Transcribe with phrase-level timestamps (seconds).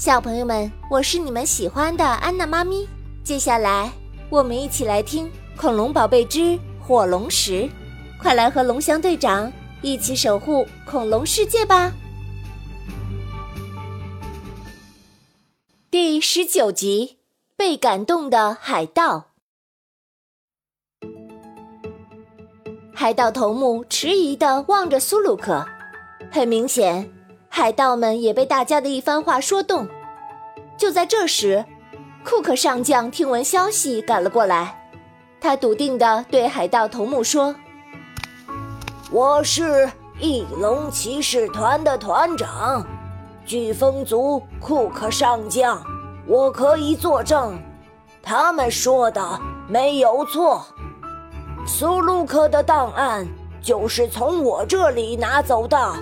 [0.00, 2.88] 小朋友们，我是你们喜欢的安娜妈咪。
[3.22, 3.92] 接下来，
[4.30, 5.26] 我们一起来听
[5.60, 7.64] 《恐龙宝贝之火龙石》，
[8.18, 9.52] 快来和龙翔队长
[9.82, 11.92] 一起守护恐龙世界吧！
[15.90, 17.18] 第十九集：
[17.54, 19.26] 被感动的海盗。
[22.94, 25.66] 海盗头目迟疑的望着苏鲁克，
[26.32, 27.19] 很明显。
[27.52, 29.86] 海盗们也被大家的一番话说动。
[30.78, 31.64] 就在这时，
[32.24, 34.88] 库克上将听闻消息赶了过来，
[35.40, 37.54] 他笃定地对海盗头目说
[39.10, 42.86] ：“我是翼龙骑士团的团长，
[43.46, 45.82] 飓风族库克上将，
[46.26, 47.60] 我可以作证，
[48.22, 50.64] 他们说的没有错。
[51.66, 53.26] 苏鲁克的档案
[53.60, 55.92] 就是从我这里拿走的。”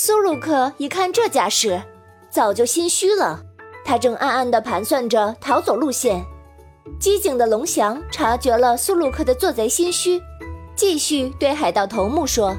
[0.00, 1.82] 苏鲁克一看这架势，
[2.30, 3.42] 早就心虚了。
[3.84, 6.24] 他正暗暗地盘算着逃走路线。
[7.00, 10.22] 机警的龙翔察觉了苏鲁克的做贼心虚，
[10.76, 12.56] 继续对海盗头目说：“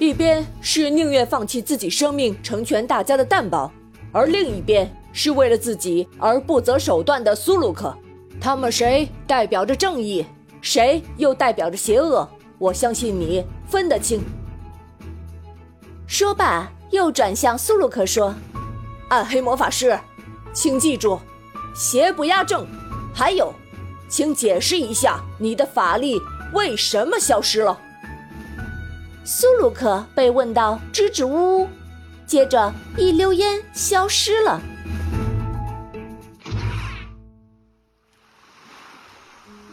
[0.00, 3.70] 一边是宁愿放弃自己生命成全大家的蛋宝，
[4.12, 7.94] 而另一边是为了自己而不择手段的苏鲁克。
[8.40, 10.24] 他们谁代表着正义，
[10.62, 12.26] 谁又代表着邪恶？
[12.56, 14.24] 我相信你分得清。”
[16.14, 18.32] 说罢，又转向苏鲁克说
[19.10, 19.98] ：“暗黑魔法师，
[20.52, 21.18] 请记住，
[21.74, 22.64] 邪不压正。
[23.12, 23.52] 还有，
[24.08, 26.20] 请解释一下你的法力
[26.52, 27.76] 为什么消失了。”
[29.26, 31.68] 苏鲁克被问到支支吾吾，
[32.24, 34.62] 接着一溜烟消失了。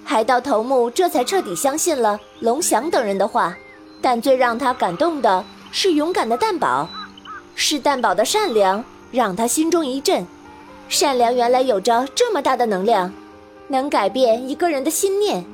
[0.04, 3.56] 海盗头目这才彻底相信了龙翔等人的话，
[4.02, 5.46] 但最让他感动的。
[5.72, 6.88] 是勇敢的蛋宝，
[7.56, 10.26] 是蛋宝的善良让他心中一震。
[10.90, 13.12] 善良原来有着这么大的能量，
[13.70, 15.46] 能改变一个人的心念。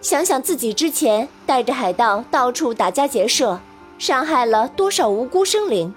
[0.00, 3.60] 想想自己之前带着海盗到处打家劫舍，
[3.98, 5.94] 伤害了多少无辜生灵，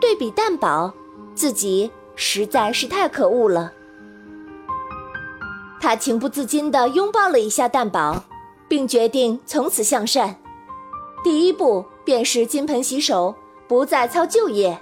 [0.00, 0.92] 对比蛋宝，
[1.34, 3.72] 自己实在是太可恶了。
[5.80, 8.24] 他情不自禁地拥抱了一下蛋宝，
[8.68, 10.36] 并决定从此向善。
[11.22, 11.84] 第一步。
[12.06, 13.34] 便是金盆洗手，
[13.66, 14.80] 不再操旧业。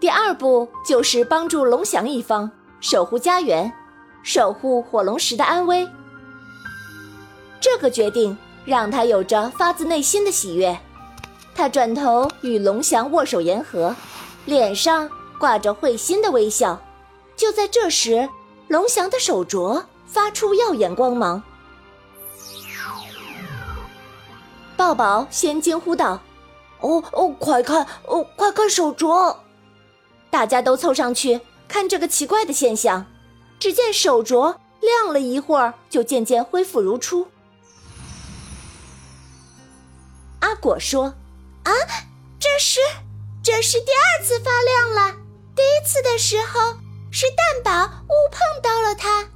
[0.00, 2.50] 第二步就是帮助龙翔一方
[2.80, 3.72] 守护家园，
[4.24, 5.88] 守护火龙石的安危。
[7.60, 10.76] 这个决定让他有着发自内心的喜悦。
[11.54, 13.94] 他转头与龙翔握手言和，
[14.44, 16.76] 脸上挂着会心的微笑。
[17.36, 18.28] 就在这时，
[18.66, 21.40] 龙翔的手镯发出耀眼光芒。
[24.86, 26.20] 抱抱先惊呼道。
[26.78, 27.84] 哦哦，快看！
[28.04, 29.36] 哦，快看手镯！
[30.30, 33.04] 大家都凑上去看这个奇怪的现象。
[33.58, 37.26] 只见手镯亮了一会儿，就渐渐恢复如初。
[40.38, 41.14] 阿果说
[41.64, 41.72] ：“啊，
[42.38, 42.78] 这是
[43.42, 45.16] 这是第二次发亮了。
[45.56, 46.76] 第一次的时候
[47.10, 49.26] 是蛋宝误碰到了它。”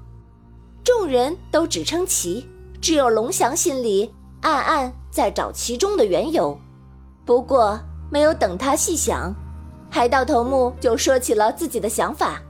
[0.84, 2.48] 众人都只称奇，
[2.80, 6.58] 只有龙翔心里暗暗在找其中的缘由。
[7.24, 7.78] 不过，
[8.10, 9.34] 没有等他细想，
[9.90, 12.42] 海盗头目就说起了自己的想法。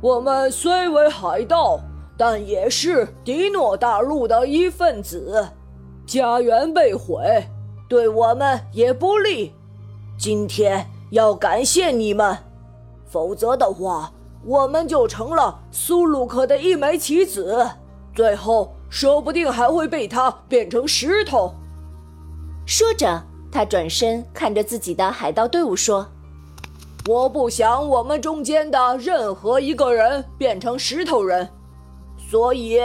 [0.00, 1.80] 我们虽为海盗，
[2.16, 5.48] 但也是迪诺大陆的一份子。
[6.06, 7.46] 家园被毁，
[7.88, 9.52] 对我们也不利。
[10.16, 12.38] 今天要感谢你们，
[13.04, 14.12] 否则的话，
[14.44, 17.68] 我们就成了苏鲁克的一枚棋子，
[18.14, 21.54] 最后说不定还会被他变成石头。
[22.66, 26.06] 说着，他转身看着自己的海盗队伍说
[27.08, 31.48] ：“我不想我们中间的任何一个人变成石头人，
[32.18, 32.80] 所以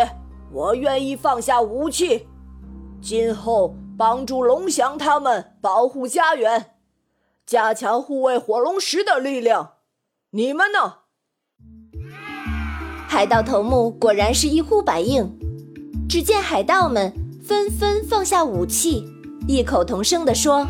[0.52, 2.28] 我愿意放下武器，
[3.02, 6.76] 今后帮助龙翔他们保护家园，
[7.46, 9.74] 加强护卫火龙石的力量。
[10.32, 11.00] 你们呢？”
[13.10, 15.38] 海盗头目果然是一呼百应，
[16.08, 17.14] 只见海盗们
[17.44, 19.06] 纷纷放下武器。
[19.48, 20.68] 异口同声地说：“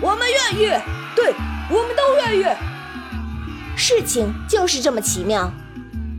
[0.00, 0.66] 我们愿意，
[1.14, 1.34] 对，
[1.68, 2.56] 我们都愿意。”
[3.76, 5.52] 事情就是这么奇妙。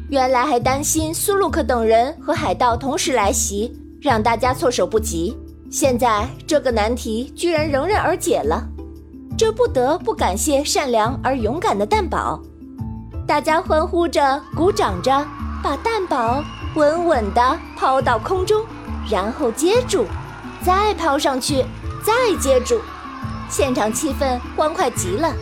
[0.10, 5.36] 原来还担心苏鲁克等人和海盗同时来袭，让大家措手不及。
[5.72, 8.64] 现在这个难题居然迎刃而解了，
[9.36, 12.40] 这不得不感谢善良而勇敢的蛋宝。
[13.26, 15.26] 大家欢呼着，鼓掌着，
[15.64, 16.44] 把蛋宝
[16.76, 18.66] 稳稳地抛到空中，
[19.10, 20.06] 然后接住。
[20.66, 21.66] 再抛上去，
[22.06, 22.80] 再接住，
[23.50, 25.34] 现场气氛欢快极了，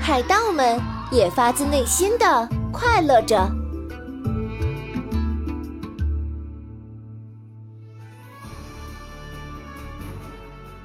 [0.00, 0.80] 海盗们
[1.10, 3.50] 也发自内心的快乐着。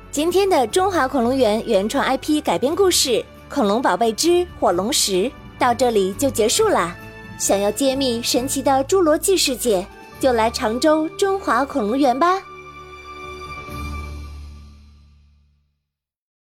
[0.10, 3.10] 今天的中华恐龙园原创 IP 改编故事
[3.48, 5.12] 《恐龙宝贝之火龙石》
[5.60, 6.96] 到这里就结束啦。
[7.38, 9.86] 想要揭秘神奇的侏罗纪世界，
[10.20, 12.42] 就来常州中华恐龙园吧。